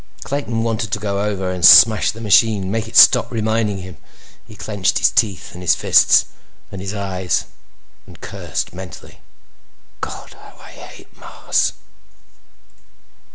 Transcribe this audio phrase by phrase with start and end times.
[0.23, 3.97] Clayton wanted to go over and smash the machine—make it stop reminding him.
[4.47, 6.25] He clenched his teeth and his fists
[6.71, 7.45] and his eyes
[8.07, 9.19] and cursed mentally.
[10.01, 11.73] _God, how I hate Mars!